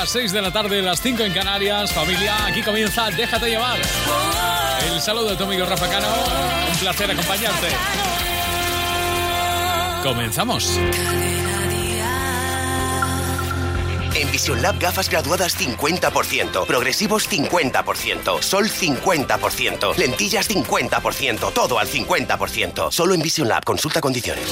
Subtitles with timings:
[0.00, 1.92] Las 6 de la tarde, las 5 en Canarias.
[1.92, 3.78] Familia, aquí comienza Déjate llevar.
[4.90, 6.08] El saludo de tu amigo Rafa Cano.
[6.72, 7.68] Un placer acompañarte.
[10.02, 10.78] Comenzamos.
[14.14, 22.90] En Vision Lab gafas graduadas 50%, progresivos 50%, sol 50%, lentillas 50%, todo al 50%.
[22.90, 24.46] Solo en Vision Lab, consulta condiciones.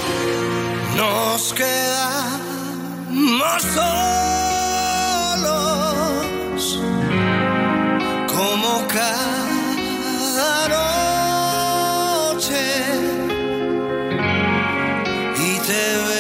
[0.95, 2.43] Nos quedamos
[3.63, 4.38] solos
[8.27, 10.69] como cada
[12.35, 12.65] noche
[15.37, 16.18] y te veo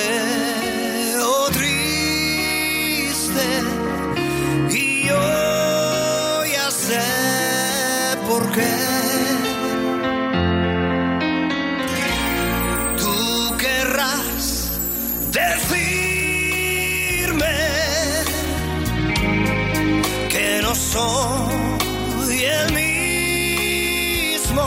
[20.98, 24.66] soy el mismo,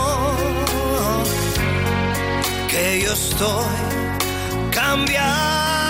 [2.70, 3.66] que yo estoy
[4.70, 5.81] cambiando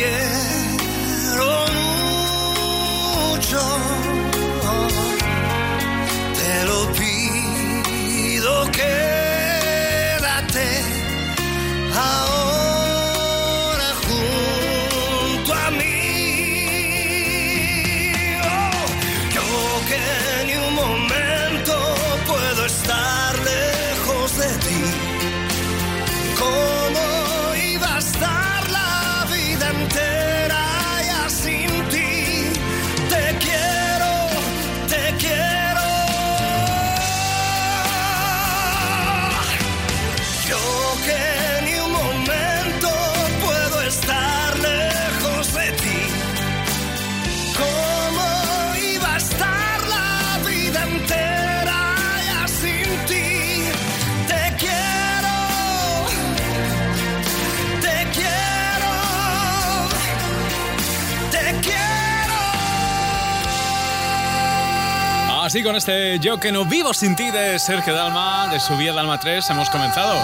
[0.00, 0.49] te
[65.80, 69.48] este Yo que no vivo sin ti de Sergio Dalma, de su Vía Dalma 3,
[69.48, 70.14] hemos comenzado.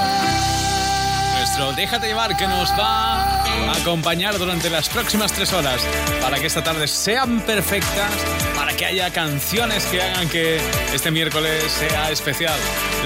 [1.38, 5.80] Nuestro Déjate llevar que nos va a acompañar durante las próximas tres horas
[6.20, 8.12] para que esta tarde sean perfectas,
[8.54, 10.60] para que haya canciones que hagan que
[10.92, 12.58] este miércoles sea especial.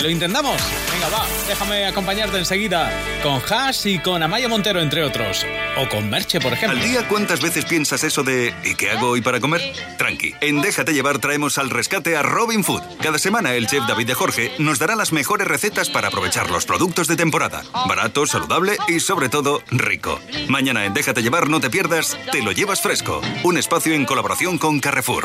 [0.03, 0.57] ¿Lo intentamos?
[0.93, 2.91] Venga, va, déjame acompañarte enseguida
[3.23, 5.45] con Hash y con Amaya Montero, entre otros.
[5.77, 6.79] O con Merche, por ejemplo.
[6.79, 9.61] Al día, ¿cuántas veces piensas eso de ¿y qué hago hoy para comer?
[9.99, 12.83] Tranqui, en Déjate llevar traemos al rescate a Robin Food.
[13.03, 16.65] Cada semana el chef David de Jorge nos dará las mejores recetas para aprovechar los
[16.65, 17.63] productos de temporada.
[17.87, 20.19] Barato, saludable y sobre todo rico.
[20.49, 23.21] Mañana en Déjate llevar no te pierdas, te lo llevas fresco.
[23.45, 25.25] Un espacio en colaboración con Carrefour.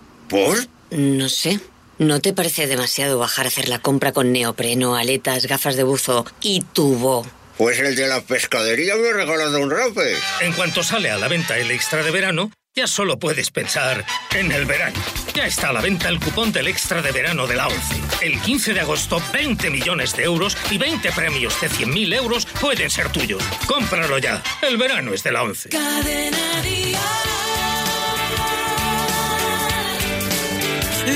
[0.31, 0.57] ¿Por?
[0.91, 1.59] No sé.
[1.97, 6.25] ¿No te parece demasiado bajar a hacer la compra con neopreno, aletas, gafas de buzo
[6.39, 7.27] y tubo?
[7.57, 10.15] Pues el de la pescadería me ha regalado un rape.
[10.39, 14.53] En cuanto sale a la venta el extra de verano, ya solo puedes pensar en
[14.53, 14.97] el verano.
[15.33, 18.01] Ya está a la venta el cupón del extra de verano de la ONCE.
[18.21, 22.89] El 15 de agosto, 20 millones de euros y 20 premios de 100.000 euros pueden
[22.89, 23.43] ser tuyos.
[23.67, 24.41] Cómpralo ya.
[24.61, 25.69] El verano es de la ONCE.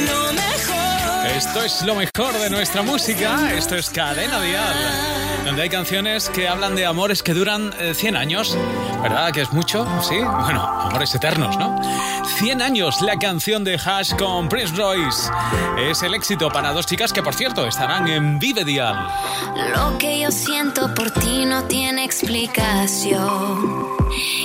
[0.08, 1.28] Lo mejor.
[1.36, 3.52] Esto es lo mejor de nuestra música.
[3.56, 8.18] Esto es Cadena Dial, donde hay canciones que hablan de amores que duran 100 eh,
[8.18, 8.58] años.
[9.02, 9.86] ¿Verdad que es mucho?
[10.02, 10.16] Sí.
[10.18, 11.80] Bueno, amores eternos, ¿no?
[12.38, 15.30] 100 años, la canción de Hash con Prince Royce.
[15.78, 19.08] Es el éxito para dos chicas que, por cierto, estarán en Vive Dial.
[19.76, 23.86] Lo que yo siento por ti no tiene explicación.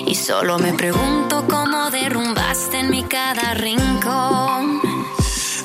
[0.06, 4.90] Y solo me pregunto cómo derrumbaste en mi cada rincón.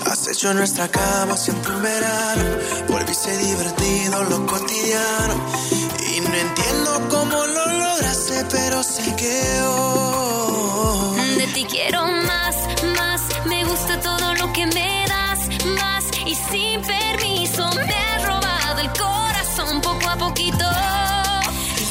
[0.06, 2.44] Has hecho nuestra cama siempre un verano.
[2.88, 5.34] Volviste divertido lo cotidiano.
[6.16, 9.42] Y no entiendo cómo lo lograste, pero sé que.
[11.38, 12.56] De ti quiero más,
[12.98, 13.22] más.
[13.46, 15.40] Me gusta todo lo que me das,
[15.80, 16.06] más.
[16.26, 20.66] Y sin permiso me has robado el corazón poco a poquito.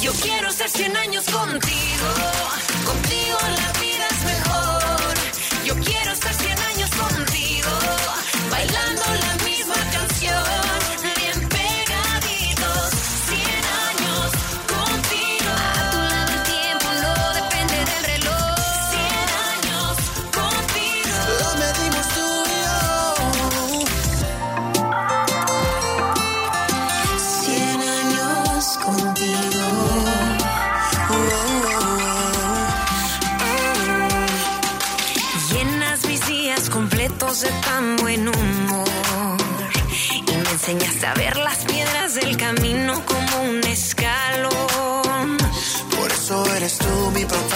[0.00, 1.24] Yo quiero ser 100 años.
[1.24, 2.73] Contigo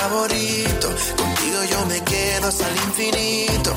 [0.08, 0.88] favorito.
[1.16, 3.72] Contigo yo me quedo hasta el infinito.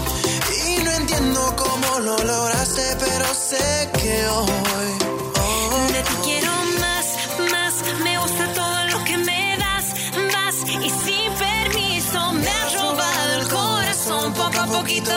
[0.67, 4.93] Y no entiendo cómo lo lograste, pero sé que hoy.
[5.43, 7.07] hoy De ti quiero más,
[7.51, 7.73] más.
[8.03, 9.85] Me gusta todo lo que me das,
[10.33, 10.55] más.
[10.87, 15.11] Y sin permiso me has robado el corazón poco a poquito.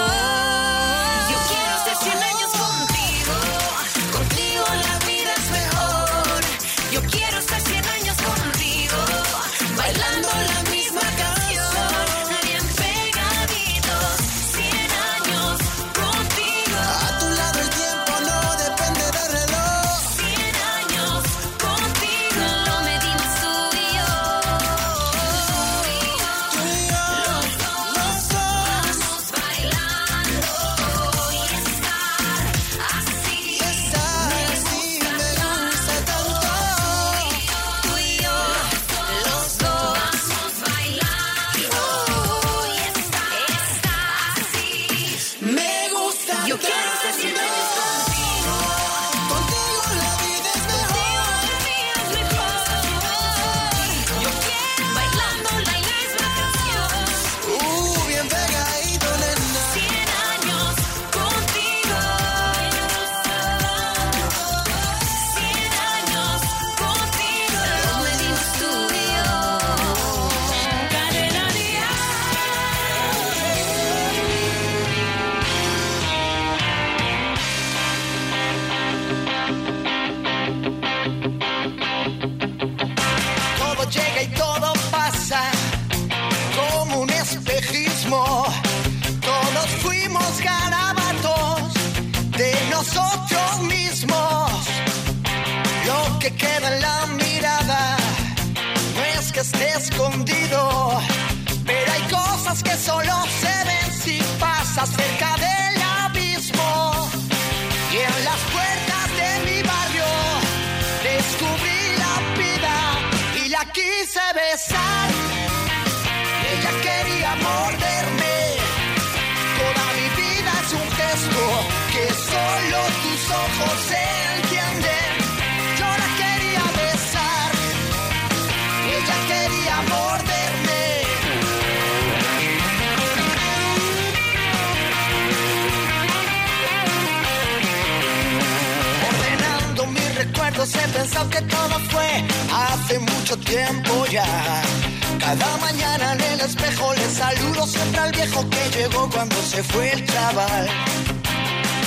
[146.13, 150.69] En el espejo le saludo siempre al viejo que llegó cuando se fue el chaval.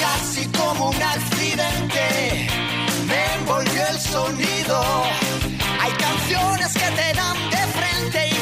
[0.02, 2.48] Casi como un accidente
[3.10, 4.78] me envolvió el sonido.
[5.82, 8.37] Hay canciones que te dan de frente y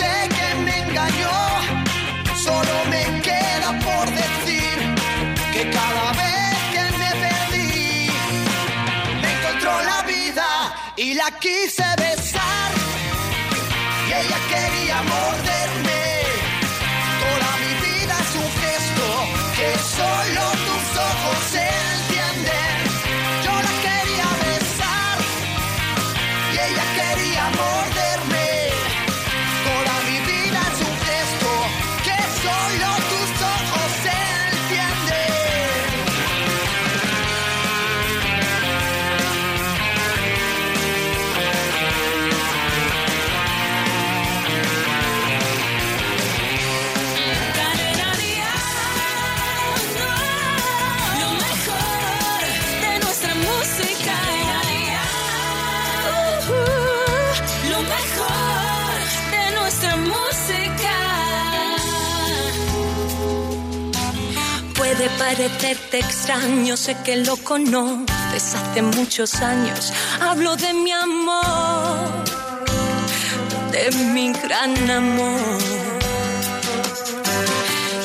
[0.00, 1.38] sé que me engañó,
[2.46, 4.76] solo me queda por decir
[5.54, 8.10] que cada vez que me perdí,
[9.22, 10.48] me encontró la vida
[10.96, 12.70] y la quise besar.
[14.08, 16.02] Y ella quería morderme.
[17.24, 19.06] Toda mi vida es un gesto
[19.58, 21.42] que solo tus ojos
[21.76, 22.76] entienden.
[23.44, 25.16] Yo la quería besar
[26.54, 28.09] y ella quería morderme.
[65.20, 69.92] Parecerte extraño, sé que lo conoces hace muchos años.
[70.18, 72.24] Hablo de mi amor,
[73.70, 73.84] de
[74.14, 75.58] mi gran amor.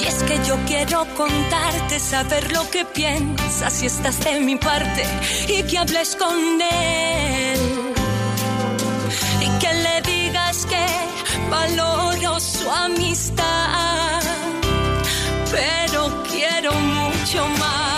[0.02, 5.06] Y es que yo quiero contarte, saber lo que piensas si estás de mi parte
[5.48, 7.62] y que hables con él.
[9.46, 10.86] Y que le digas que
[11.50, 14.22] valoro su amistad,
[15.50, 15.95] pero
[16.46, 17.95] quiero mucho más.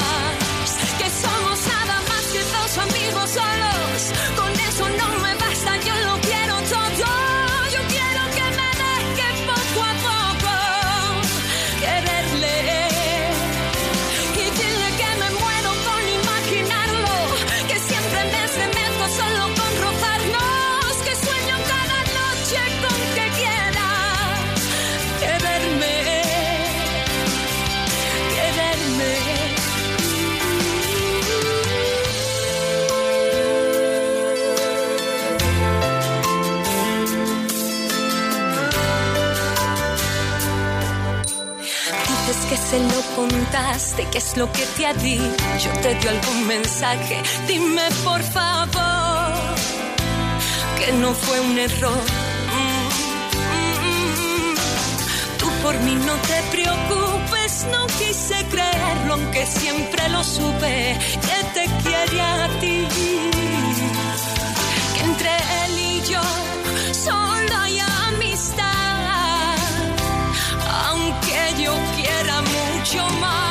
[42.27, 45.69] Dices que se lo contaste, ¿qué es lo que te ha dicho?
[45.81, 47.23] ¿Te dio algún mensaje?
[47.47, 49.31] Dime por favor
[50.77, 52.03] que no fue un error.
[55.39, 61.65] Tú por mí no te preocupes, no quise creerlo, aunque siempre lo supe, que te
[61.81, 62.87] quiere a ti.
[64.95, 65.29] Que entre
[65.63, 66.21] él y yo
[66.91, 68.97] solo hay amistad
[70.89, 72.06] aunque yo quiera
[72.87, 73.46] mucho más,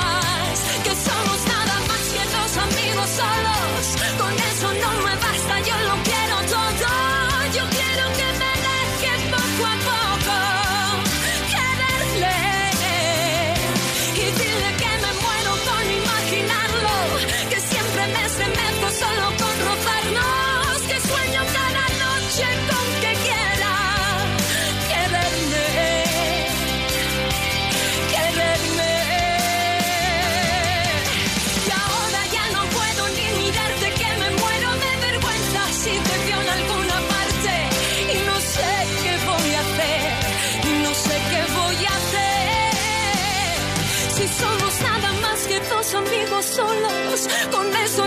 [46.47, 48.06] solos, con eso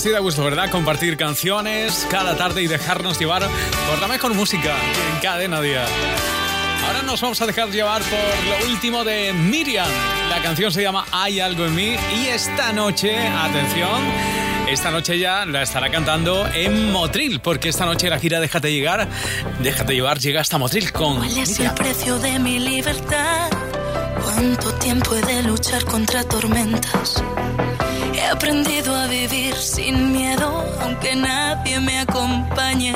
[0.00, 0.70] Así da gusto, ¿verdad?
[0.70, 3.42] Compartir canciones cada tarde y dejarnos llevar
[3.86, 4.74] por la mejor música
[5.12, 5.84] en cadena día.
[6.86, 9.86] Ahora nos vamos a dejar llevar por lo último de Miriam.
[10.30, 14.00] La canción se llama Hay algo en mí y esta noche, atención,
[14.70, 19.06] esta noche ya la estará cantando en Motril, porque esta noche la gira Déjate llegar,
[19.62, 21.68] Déjate llevar llega hasta Motril con ¿Cuál es Miriam.
[21.68, 23.50] el precio de mi libertad?
[24.24, 27.22] ¿Cuánto tiempo he de luchar contra tormentas?
[28.20, 32.94] He aprendido a vivir sin miedo, aunque nadie me acompañe.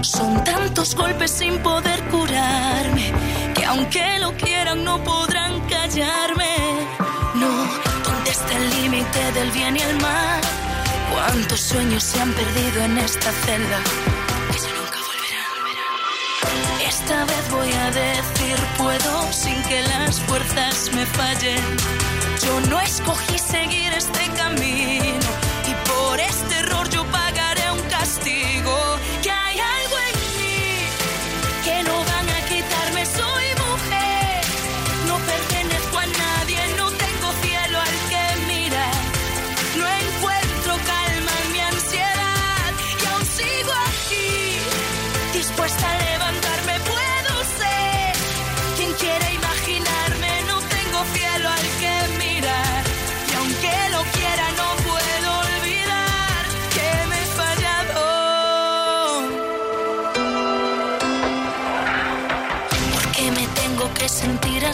[0.00, 3.12] Son tantos golpes sin poder curarme,
[3.52, 6.54] que aunque lo quieran no podrán callarme.
[7.34, 7.50] No,
[8.04, 10.40] ¿dónde está el límite del bien y el mal?
[11.12, 13.78] ¿Cuántos sueños se han perdido en esta celda?
[14.52, 16.88] Que ya nunca volverán.
[16.88, 22.23] Esta vez voy a decir puedo sin que las fuerzas me fallen.
[22.42, 25.28] Yo no escogí seguir este camino
[25.68, 28.53] y por este error yo pagaré un castigo.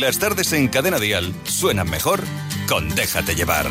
[0.00, 2.24] Las tardes en Cadena Dial suenan mejor
[2.66, 3.66] con Déjate llevar.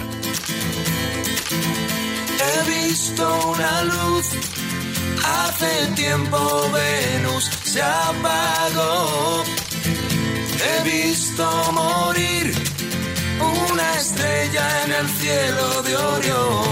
[2.39, 4.27] He visto una luz,
[5.25, 6.37] hace tiempo
[6.71, 9.43] Venus se apagó.
[10.61, 12.53] He visto morir
[13.73, 16.63] una estrella en el cielo de Orión.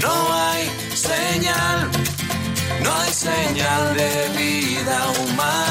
[0.00, 1.90] No hay señal,
[2.84, 5.69] no hay señal de vida humana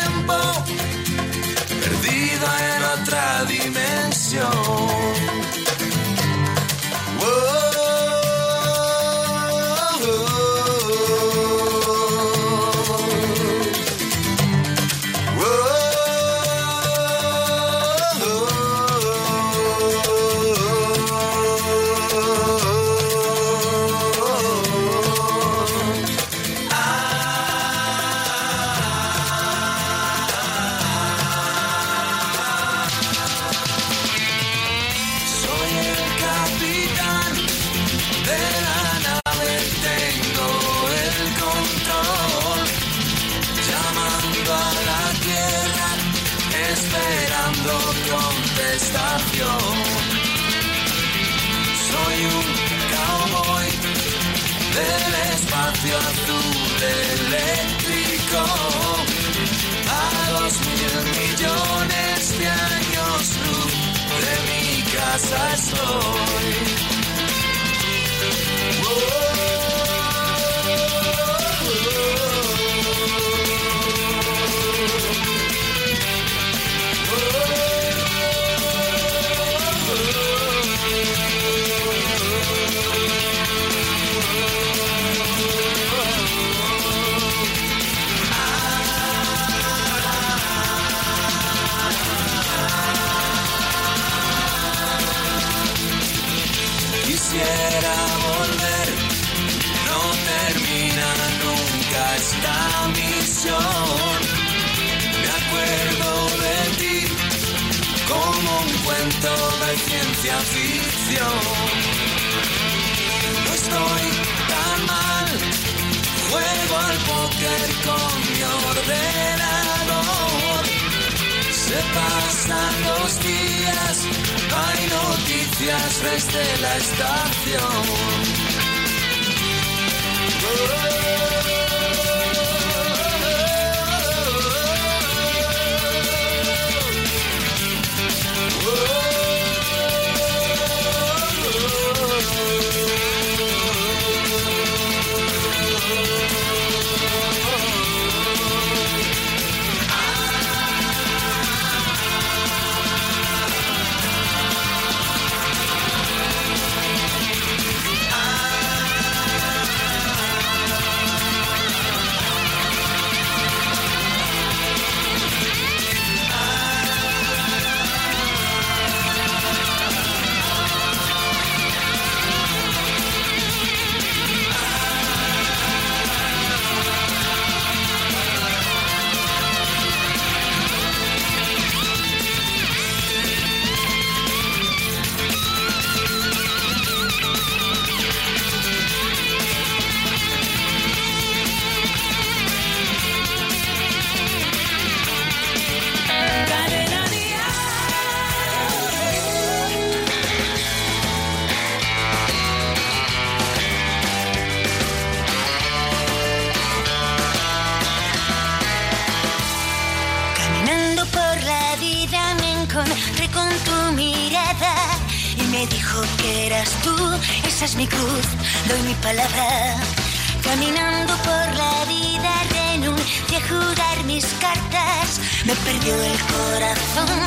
[0.00, 0.34] tiempo,
[1.80, 5.15] perdido en otra dimensión.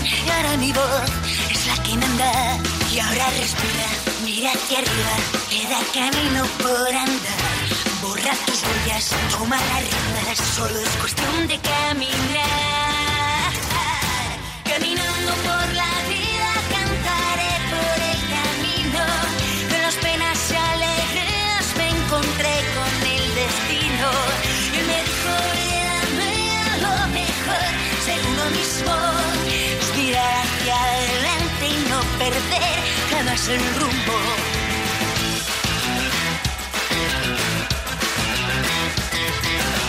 [0.04, 1.12] Y ahora mi voz
[1.50, 2.58] es la que manda.
[2.92, 3.88] Y ahora respira,
[4.24, 5.16] mira hacia arriba,
[5.50, 7.40] queda camino por andar.
[8.02, 13.52] Borra tus huellas, toma las riendas, solo es cuestión de caminar.
[14.64, 16.19] Caminando por la vida,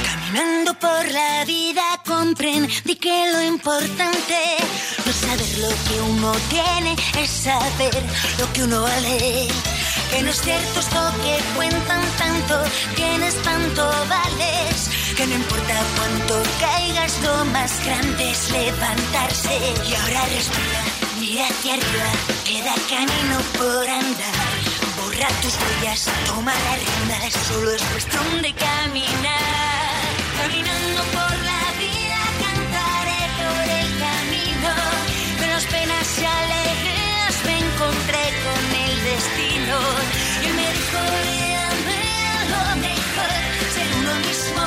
[0.07, 4.57] Caminando por la vida comprendí que lo importante
[5.05, 8.03] no saber lo que uno tiene, es saber
[8.39, 9.49] lo que uno vale.
[10.11, 12.63] Que no es cierto esto que cuentan tanto,
[12.97, 14.89] tienes tanto vales.
[15.17, 19.59] Que no importa cuánto caigas, lo más grande es levantarse.
[19.87, 20.90] Y ahora respira,
[21.43, 22.11] hacia arriba,
[22.45, 24.51] queda camino por andar.
[24.97, 30.11] Borra tus huellas, toma las riendas, solo es cuestión de caminar.
[30.39, 34.73] Caminando por la vida, cantaré por el camino.
[35.53, 39.77] Las penas y alegrías me encontré con el destino.
[40.45, 41.01] Y me dijo,
[42.53, 43.33] lo mejor,
[43.75, 44.65] ser uno mismo.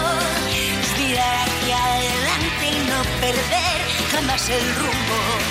[0.49, 3.77] Es mirar hacia adelante y no perder
[4.11, 5.42] jamás el rumbo.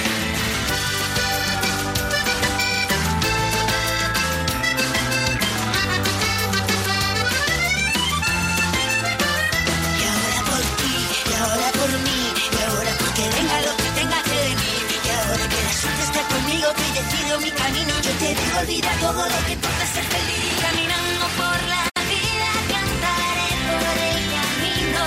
[17.02, 20.54] Decido mi camino, yo te digo, olvida todo lo que importa ser feliz.
[20.62, 25.02] Caminando por la vida, cantaré por el camino.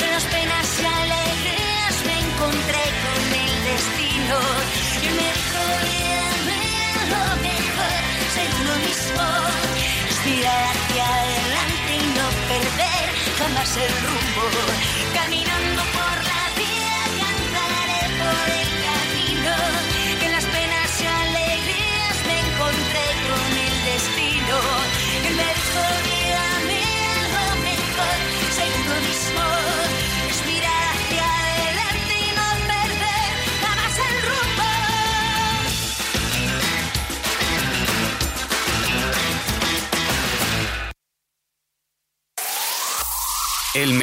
[0.00, 4.36] De las penas y alegrías me encontré con el destino.
[5.06, 5.62] Y me dijo,
[7.12, 8.00] lo mejor,
[8.34, 9.26] ser uno mismo.
[10.10, 13.06] Es mirar hacia adelante y no perder
[13.38, 14.44] jamás el rumbo.
[15.14, 15.82] Caminando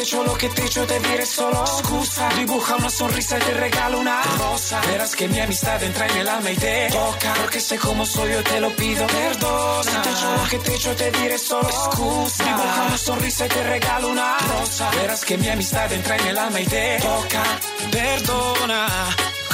[0.00, 3.98] echo lo que te echo te diré solo Scusa, dibuja una sonrisa y te regalo
[3.98, 4.80] una rosa.
[4.86, 7.34] Verás que mi amistad entra en el alma y te toca.
[7.40, 10.74] Porque sé cómo soy yo te lo pido Perdona, si te echo lo que te
[10.74, 14.90] echo te diré solo Scusa, dibuja una sonrisa y te regalo una rosa.
[14.90, 17.42] Verás que mi amistad entra en el alma y te toca.
[17.90, 18.86] Perdona,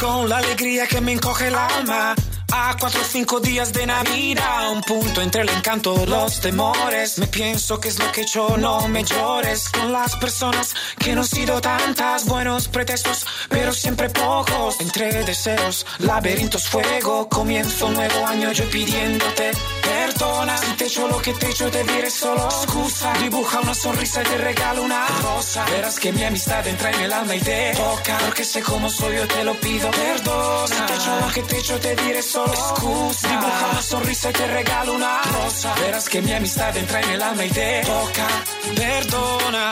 [0.00, 2.14] con la alegría que me encoge el alma
[2.57, 7.19] a cuatro o cinco días de Navidad, un punto entre el encanto, los temores.
[7.19, 9.69] Me pienso que es lo que hecho, no me llores.
[9.69, 14.81] Con las personas que no han sido tantas, buenos pretextos, pero siempre pocos.
[14.81, 17.29] Entre deseos, laberintos, fuego.
[17.29, 20.57] Comienzo nuevo año yo pidiéndote perdona.
[20.59, 23.12] Si te echo lo que te echo, te diré solo excusa.
[23.23, 25.64] Dibuja una sonrisa y te regalo una rosa.
[25.71, 28.19] Verás que mi amistad entra en el alma y te toca.
[28.25, 29.90] Porque sé cómo soy, yo te lo pido.
[29.90, 30.66] Perdona.
[30.66, 33.28] Si te echo lo que te echo, te diré solo excusa.
[33.28, 35.74] Dibuja una sonrisa y te regalo una rosa.
[35.80, 38.26] Verás que mi amistad entra en el alma y te toca.
[38.74, 39.70] Perdona.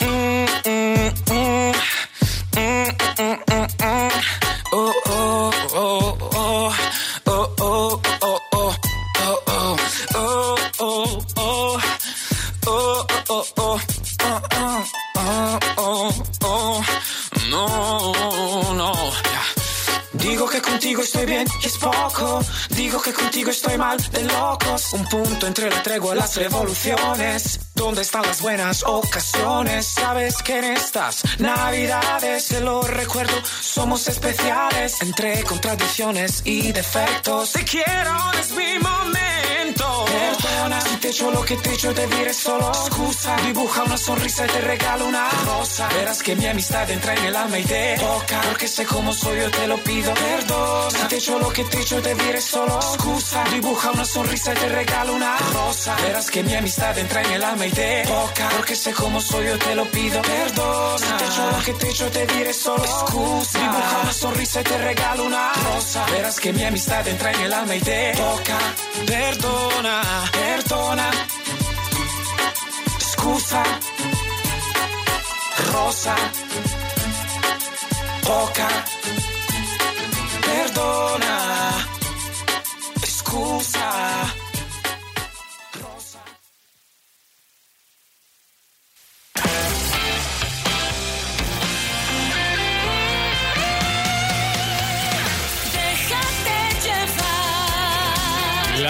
[0.00, 1.72] Mm, mm, mm.
[2.54, 4.10] Mm, mm, mm, mm.
[4.74, 5.11] Oh, oh, oh,
[21.12, 22.40] estoy bien y es poco.
[22.70, 24.92] Digo que contigo estoy mal de locos.
[24.94, 27.71] Un punto entre la tregua las revoluciones.
[27.74, 29.86] ¿Dónde están las buenas ocasiones?
[29.86, 35.00] Sabes que en estas navidades, te lo recuerdo, somos especiales.
[35.00, 37.52] Entre contradicciones y defectos.
[37.52, 40.04] Te quiero, es mi momento.
[40.06, 43.36] Perdona, si te echo lo que te echo, te diré solo excusa.
[43.46, 45.88] Dibuja una sonrisa y te regalo una rosa.
[45.88, 48.40] Verás que mi amistad entra en el alma y te toca.
[48.42, 50.12] Porque sé cómo soy, yo te lo pido.
[50.14, 53.44] Perdona, si te echo lo que te echo, te diré solo excusa.
[53.52, 55.96] Dibuja una sonrisa y te regalo una rosa.
[56.02, 57.70] Verás que mi amistad entra en el alma y
[58.06, 58.48] toca.
[58.56, 60.20] Porque sé cómo soy, yo te lo pido.
[60.22, 63.58] Perdona, si te echo lo que te echo, te diré solo excusa.
[63.58, 66.04] Dibuja una sonrisa y te regalo una rosa.
[66.06, 68.58] Verás que mi amistad entra en el alma y te toca.
[69.06, 71.10] Perdona, perdona.
[72.96, 73.62] Excusa.
[75.72, 76.16] Rosa.
[78.22, 78.68] Toca.
[80.46, 81.88] Perdona.
[83.02, 84.41] Excusa.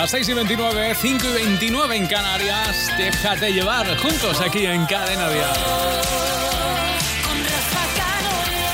[0.03, 2.91] Las 6 y 29, 5 y 29 en Canarias.
[2.99, 5.55] Déjate llevar juntos aquí en Cadena Dial.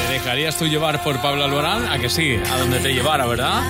[0.07, 1.87] ¿Te dejarías tú llevar por Pablo Alborán?
[1.87, 3.63] A que sí, a donde te llevara, ¿verdad?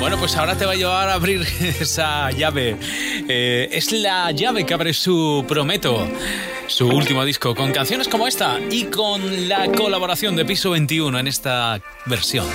[0.00, 1.42] Bueno, pues ahora te va a llevar a abrir
[1.80, 2.76] esa llave.
[3.28, 6.08] Eh, es la llave que abre su Prometo,
[6.66, 11.26] su último disco, con canciones como esta y con la colaboración de Piso 21 en
[11.28, 12.46] esta versión.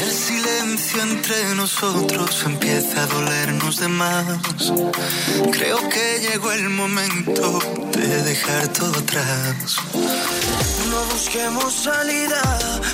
[0.00, 4.72] El silencio entre nosotros empieza a dolernos de más.
[5.52, 7.60] Creo que llegó el momento
[7.92, 9.76] de dejar todo atrás.
[10.90, 12.42] No busquemos salida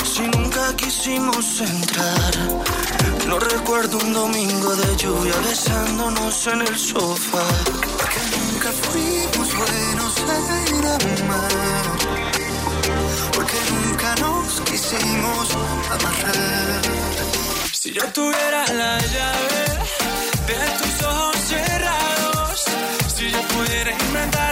[0.05, 2.33] si nunca quisimos entrar.
[3.33, 7.43] No recuerdo un domingo de lluvia besándonos en el sofá.
[7.97, 11.53] Porque nunca fuimos buenos en amar.
[13.35, 15.49] Porque nunca nos quisimos
[15.91, 16.83] amarrar.
[17.73, 19.65] Si yo tuviera la llave
[20.49, 22.65] de tus ojos cerrados,
[23.17, 24.52] si yo pudiera inventar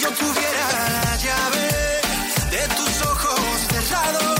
[0.00, 0.66] Yo tuviera
[1.04, 1.68] la llave
[2.50, 4.39] de tus ojos cerrados,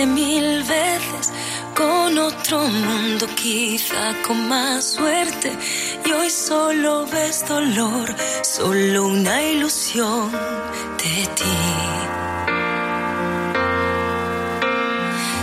[0.00, 1.32] mil veces
[1.76, 5.52] con otro mundo, quizá con más suerte.
[6.04, 11.58] Y hoy solo ves dolor, solo una ilusión de ti.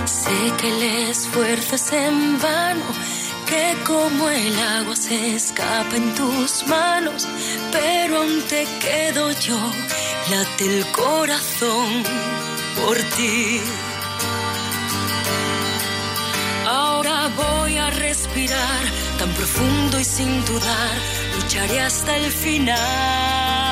[0.06, 2.86] Sé que el esfuerzo es en vano,
[3.46, 7.28] que como el agua se escapa en tus manos,
[7.72, 9.60] pero aún te quedo yo,
[10.32, 12.04] late el corazón
[12.76, 13.62] por ti.
[17.40, 18.84] Voy a respirar
[19.18, 20.96] tan profundo y sin dudar,
[21.36, 23.69] lucharé hasta el final.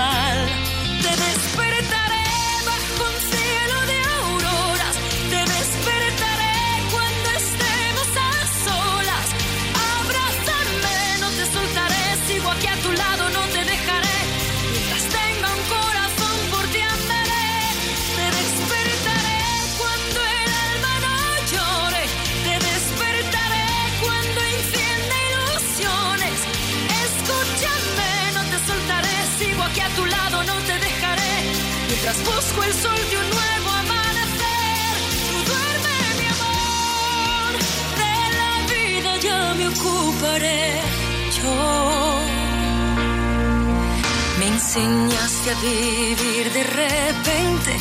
[44.39, 47.75] Me enseñaste a vivir de repente,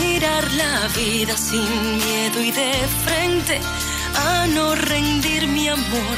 [0.00, 2.72] mirar la vida sin miedo y de
[3.04, 3.60] frente,
[4.14, 6.16] a no rendir mi amor,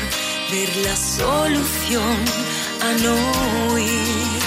[0.52, 2.16] ver la solución,
[2.82, 3.14] a no
[3.72, 4.42] huir.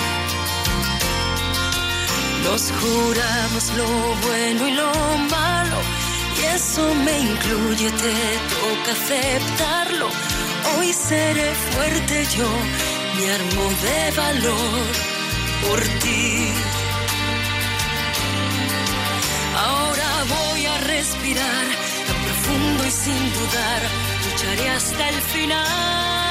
[2.46, 3.88] Nos juramos lo
[4.28, 4.92] bueno y lo
[5.30, 5.78] malo,
[6.40, 8.16] y eso me incluye, te
[8.56, 10.37] toca aceptarlo.
[10.76, 12.50] Hoy seré fuerte yo,
[13.16, 14.86] me armo de valor
[15.68, 16.52] por ti.
[19.56, 21.66] Ahora voy a respirar
[22.08, 23.82] tan profundo y sin dudar,
[24.26, 26.27] lucharé hasta el final.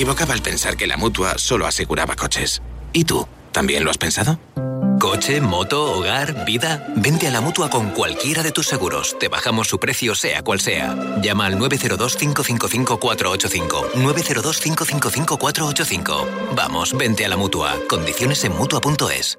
[0.00, 2.62] Equivocaba al pensar que la mutua solo aseguraba coches.
[2.94, 3.28] ¿Y tú?
[3.52, 4.40] ¿También lo has pensado?
[4.98, 6.86] Coche, moto, hogar, vida.
[6.96, 9.18] Vente a la mutua con cualquiera de tus seguros.
[9.18, 10.96] Te bajamos su precio, sea cual sea.
[11.20, 13.92] Llama al 902-555-485.
[13.92, 16.54] 902-555-485.
[16.56, 17.76] Vamos, vente a la mutua.
[17.86, 19.38] Condiciones en mutua.es.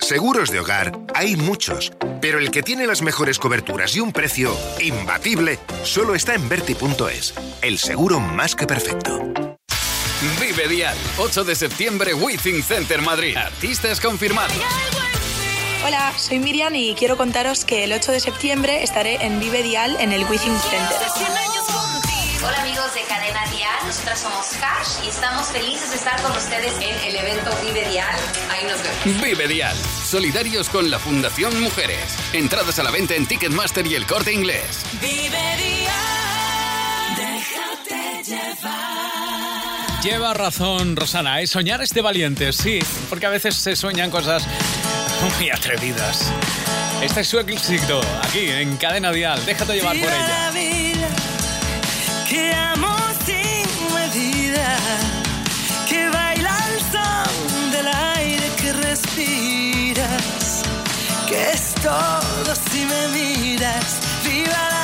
[0.00, 4.56] Seguros de hogar hay muchos, pero el que tiene las mejores coberturas y un precio
[4.80, 9.20] imbatible solo está en Verti.es, el seguro más que perfecto.
[10.40, 13.36] Vive Dial, 8 de septiembre, Withing Center Madrid.
[13.36, 14.56] Artistas confirmados.
[15.86, 19.96] Hola, soy Miriam y quiero contaros que el 8 de septiembre estaré en Vive Dial
[19.98, 21.89] en el Withing Center.
[22.42, 26.72] Hola amigos de Cadena Dial, nosotras somos Cash y estamos felices de estar con ustedes
[26.80, 28.16] en el evento Vive Dial.
[28.50, 29.22] Ahí nos vemos.
[29.22, 32.16] Vive Dial, solidarios con la Fundación Mujeres.
[32.32, 34.86] Entradas a la venta en Ticketmaster y el corte inglés.
[35.02, 40.02] Vive Dial, déjate llevar.
[40.02, 41.46] Lleva razón, Rosana, ¿eh?
[41.46, 42.78] soñar es de valientes, sí,
[43.10, 44.46] porque a veces se sueñan cosas
[45.36, 46.32] muy atrevidas.
[47.02, 50.89] Este es su éxito, aquí en Cadena Dial, déjate llevar por ella.
[52.30, 53.66] Que amo sin
[53.98, 54.68] medida,
[55.88, 60.62] que baila el son del aire que respiras,
[61.28, 63.90] que es todo si me miras.
[64.24, 64.79] Viva la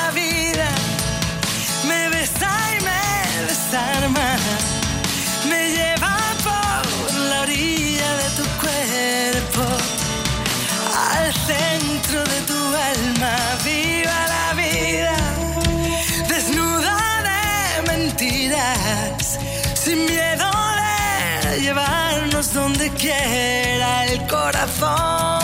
[22.53, 25.40] donde quiera el corazón.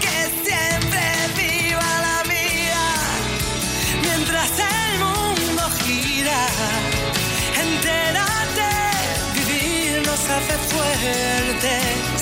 [0.00, 1.04] Que siempre
[1.36, 2.84] viva la vida,
[4.02, 6.40] mientras el mundo gira.
[7.66, 8.70] Entérate,
[9.38, 12.20] vivir nos hace fuertes.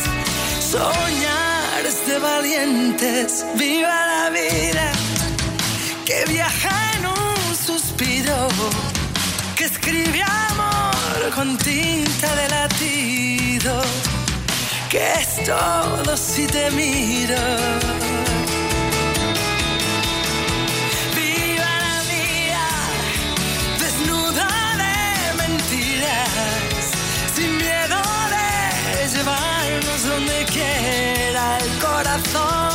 [0.72, 4.92] Soñar es de valientes, viva la vida,
[6.04, 8.48] que viaja en un suspiro,
[9.56, 10.22] que escribe
[11.34, 13.80] con tinta de latido,
[14.88, 17.36] que es todo si te miro.
[21.16, 22.66] Viva la vida,
[23.80, 24.48] desnuda
[24.82, 26.30] de mentiras,
[27.34, 28.00] sin miedo
[28.34, 32.65] de llevarnos donde quiera el corazón.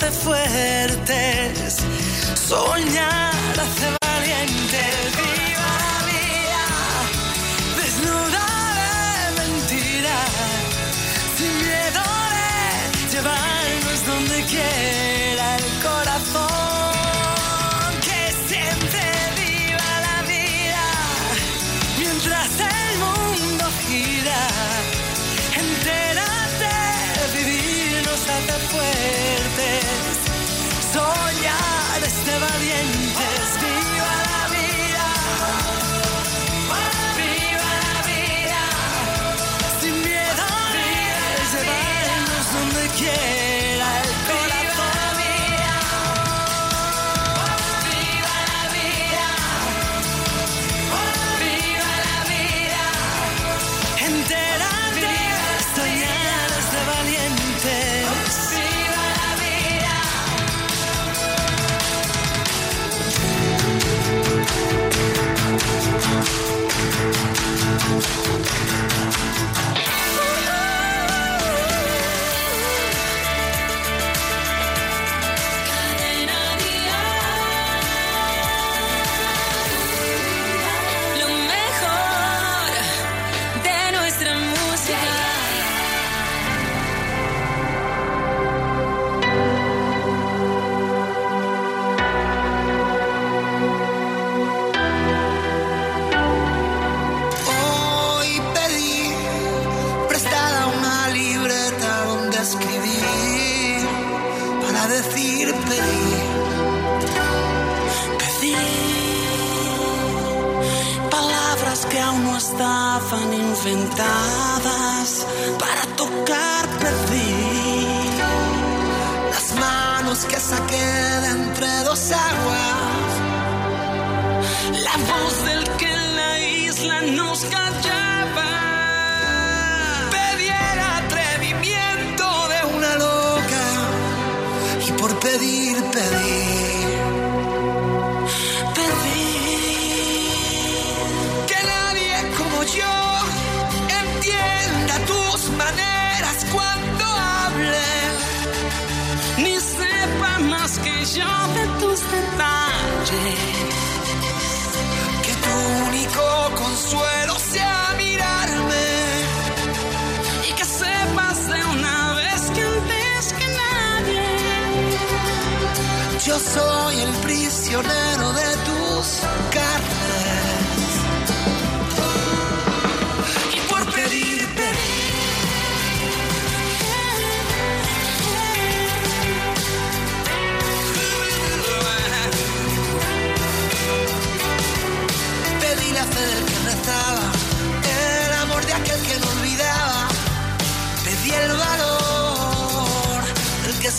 [0.00, 0.79] Vivir nos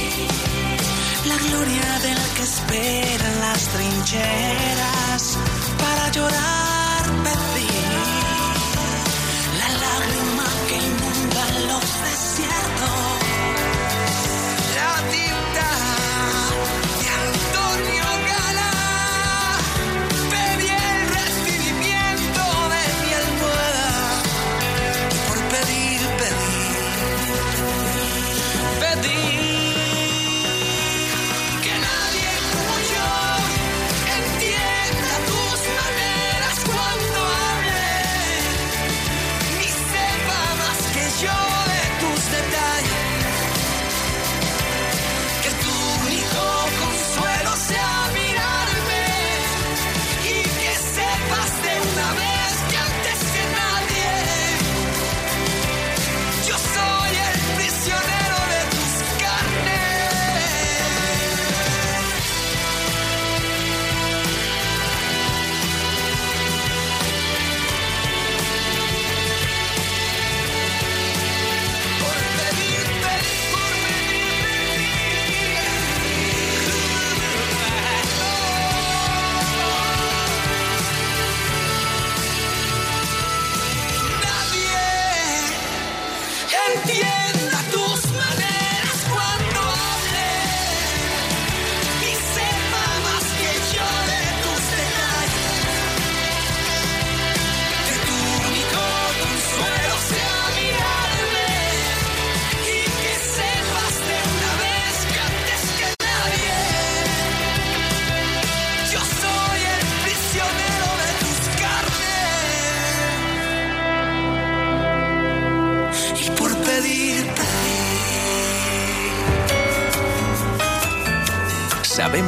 [1.25, 5.37] la gloria del que espera en las trincheras
[5.77, 6.70] para llorar.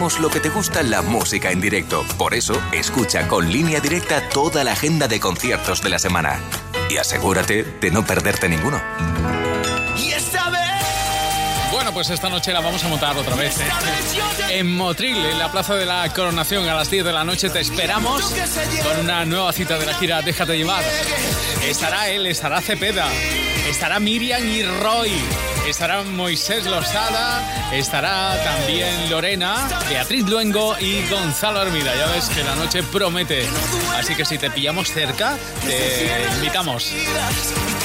[0.03, 2.03] Sabemos lo que te gusta la música en directo.
[2.17, 6.41] Por eso, escucha con línea directa toda la agenda de conciertos de la semana.
[6.89, 8.81] Y asegúrate de no perderte ninguno.
[9.97, 10.59] y esta vez
[11.71, 13.57] Bueno, pues esta noche la vamos a montar otra vez.
[13.61, 13.63] ¿eh?
[14.49, 17.61] En Motril, en la Plaza de la Coronación, a las 10 de la noche, te
[17.61, 18.23] esperamos
[18.83, 20.83] con una nueva cita de la gira Déjate llevar.
[21.65, 23.07] Estará él, estará Cepeda,
[23.69, 25.13] estará Miriam y Roy.
[25.67, 31.95] Estará Moisés Losada, estará también Lorena, Beatriz Luengo y Gonzalo Armida.
[31.95, 33.45] Ya ves que la noche promete.
[33.97, 36.91] Así que si te pillamos cerca, te invitamos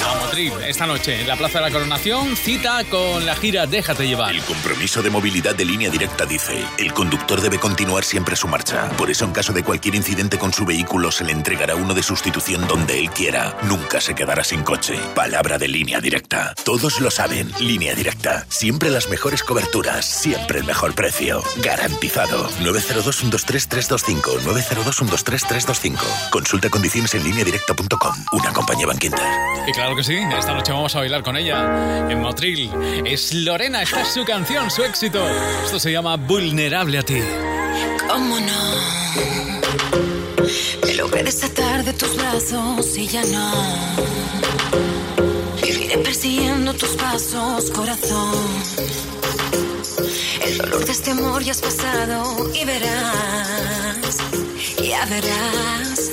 [0.05, 2.37] a Motril esta noche en la Plaza de la Coronación.
[2.37, 4.35] Cita con la gira Déjate llevar.
[4.35, 8.89] El compromiso de movilidad de línea directa dice, el conductor debe continuar siempre su marcha.
[8.97, 12.03] Por eso en caso de cualquier incidente con su vehículo se le entregará uno de
[12.03, 13.57] sustitución donde él quiera.
[13.63, 14.99] Nunca se quedará sin coche.
[15.15, 16.55] Palabra de línea directa.
[16.65, 17.53] Todos lo saben.
[17.69, 18.47] Línea directa.
[18.49, 20.07] Siempre las mejores coberturas.
[20.07, 21.43] Siempre el mejor precio.
[21.63, 22.49] Garantizado.
[22.63, 24.41] 902-123-325.
[24.41, 26.31] 902-123-325.
[26.31, 28.15] Consulta condiciones en línea directa.com.
[28.33, 29.21] Una compañía Banquinter.
[29.67, 32.71] Y claro que sí, esta noche vamos a bailar con ella en Motril.
[33.05, 35.23] Es Lorena, esta es su canción, su éxito.
[35.63, 37.21] Esto se llama Vulnerable a ti.
[38.09, 38.79] ¿Cómo no?
[40.87, 44.09] Me logré desatar de tus brazos y ya no
[46.03, 48.35] persiguiendo tus pasos, corazón.
[50.43, 54.19] El dolor de este amor ya has pasado y verás,
[54.83, 56.11] ya verás.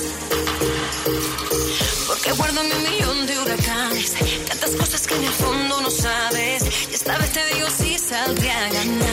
[2.06, 4.14] Porque guardo mi millón de huracanes,
[4.48, 6.64] tantas cosas que en el fondo no sabes.
[6.90, 9.05] Y esta vez te digo si saldré a ganar.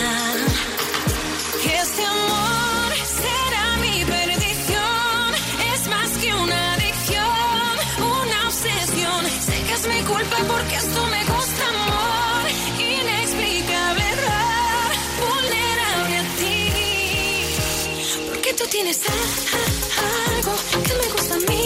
[18.74, 21.62] tienes algo que me gusta a mí.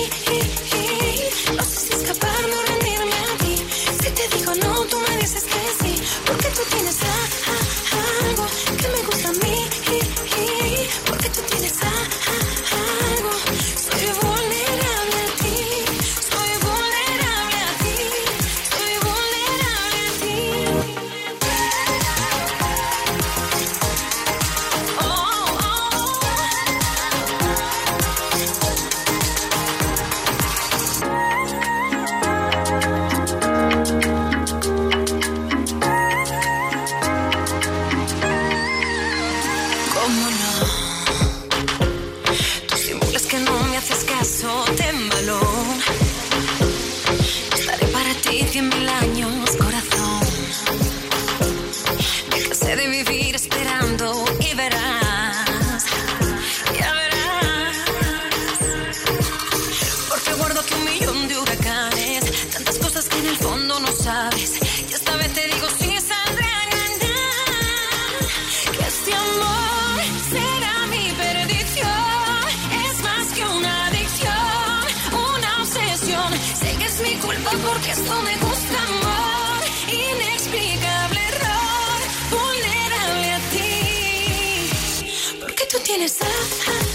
[85.88, 86.18] tienes.
[86.20, 86.87] Ah.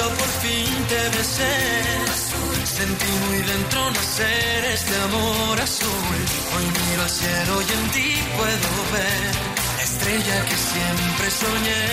[0.00, 1.56] yo por fin te besé.
[2.78, 6.18] Sentí muy dentro nacer este amor azul.
[6.54, 9.32] Hoy miro al cielo y en ti puedo ver
[9.76, 11.84] la estrella que siempre soñé.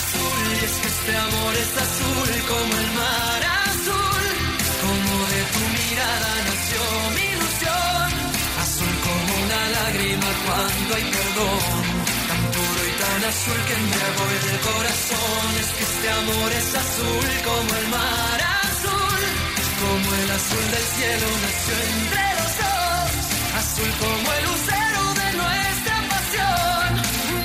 [0.00, 4.24] Azul, y es que este amor es azul como el mar azul.
[4.84, 6.80] Como de tu mirada nació
[7.16, 8.08] mi ilusión.
[8.64, 11.91] Azul como una lágrima cuando hay perdón
[13.24, 15.48] azul que me envuelve el corazón.
[15.60, 19.22] Es que este amor es azul como el mar azul,
[19.82, 23.10] como el azul del cielo nació entre los dos,
[23.60, 26.88] azul como el lucero de nuestra pasión,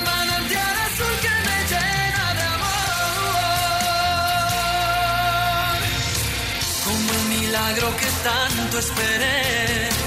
[0.10, 3.40] manantial azul que me llena de amor,
[6.86, 10.07] como el milagro que tanto esperé.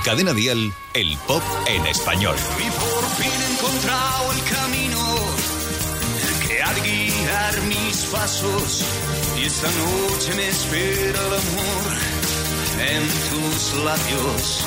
[0.00, 2.34] En Cadena Dial, el pop en español.
[2.58, 5.00] Y por fin he encontrado el camino
[6.46, 8.82] que ha de guiar mis pasos.
[9.36, 11.92] Y esta noche me espera el amor
[12.80, 14.64] en tus labios.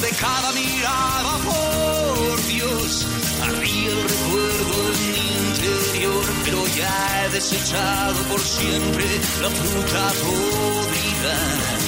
[0.00, 3.06] De cada mirada, por Dios,
[3.42, 6.24] ardía el recuerdo en mi interior.
[6.46, 9.04] Pero ya he desechado por siempre
[9.42, 11.87] la fruta podrida.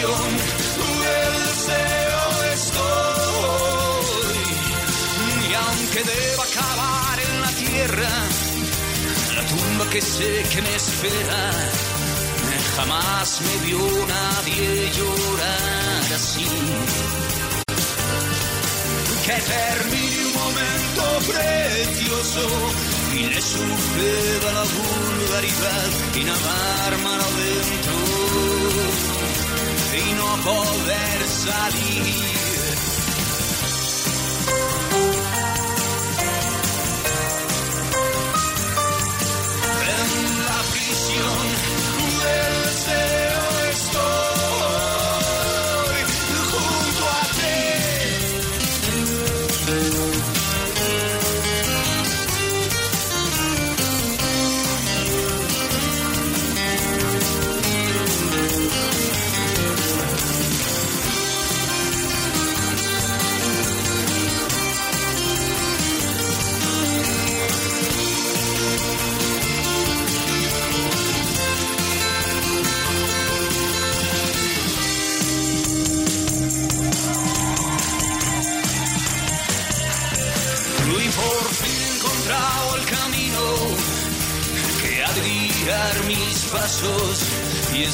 [0.00, 0.30] La prisión
[1.02, 2.22] del deseo
[2.54, 4.38] estoy.
[5.48, 8.10] Y aunque deba acabar en la tierra,
[9.34, 11.52] la tumba que sé que me espera,
[12.76, 16.46] jamás me vio nadie llorar así.
[19.26, 22.44] Que termine un momento precioso
[23.14, 27.98] y le suceda la vulgaridad y nadar mar adentro
[29.98, 32.47] y no poder salir.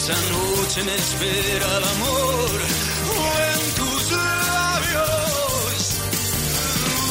[0.04, 5.76] Esa noche me espera el amor en tus labios.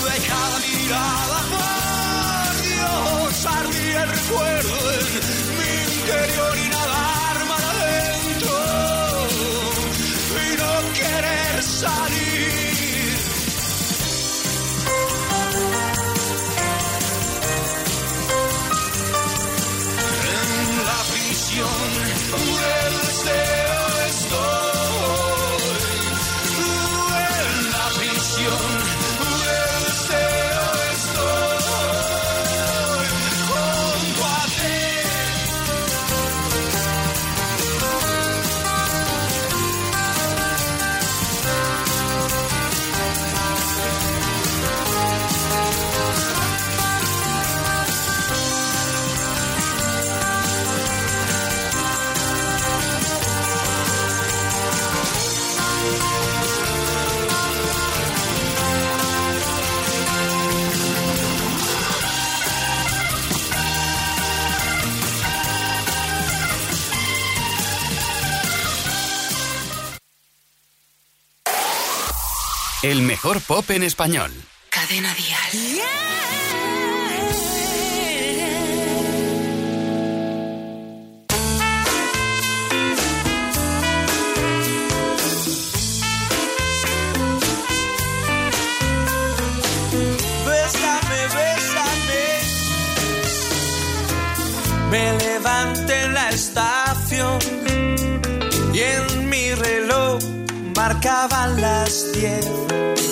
[0.06, 1.40] De cada mirada,
[2.62, 4.83] Dios, ardía el recuerdo
[73.24, 74.32] mejor pop en español.
[74.70, 75.82] Cadena Dial.
[94.92, 97.40] Me levanté en la estación
[98.74, 100.20] y en mi reloj
[100.76, 103.03] marcaban las diez.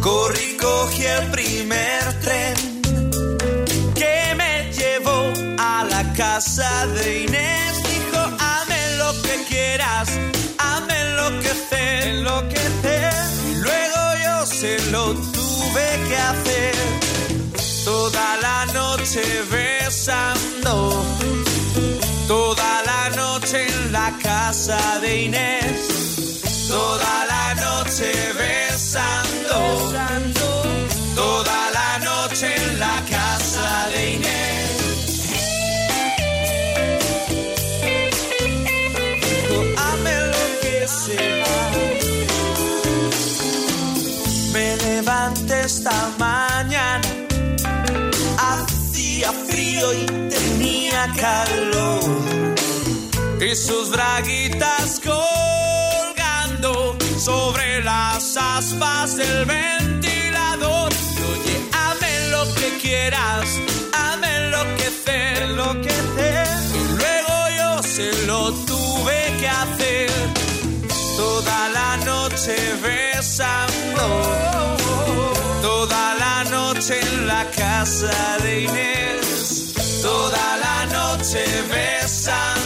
[0.00, 2.54] Corrí, cogí el primer tren
[3.94, 7.82] que me llevó a la casa de Inés.
[7.82, 10.08] Dijo, hazme lo que quieras,
[10.58, 13.12] hazme enloquecer, enloquecer.
[13.50, 16.74] Y luego yo se lo tuve que hacer.
[17.84, 21.04] Toda la noche besando,
[22.26, 26.00] toda la noche en la casa de Inés
[26.70, 29.29] toda la noche besando,
[31.14, 34.70] toda la noche en la casa de Inés.
[39.82, 41.70] Hazme lo que sea.
[44.52, 47.08] Me levanté esta mañana,
[48.38, 52.00] hacía frío y tenía calor.
[53.40, 55.69] Y sus braguitas colgando
[57.20, 60.90] sobre las aspas del ventilador.
[60.92, 63.46] Y oye, hazme lo que quieras,
[63.92, 66.48] hazme enloquecer, enloquecer.
[66.74, 70.10] Y luego yo se lo tuve que hacer.
[71.16, 74.06] Toda la noche besando,
[75.60, 82.59] toda la noche en la casa de Inés, toda la noche besando